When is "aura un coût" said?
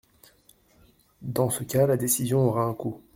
2.43-3.03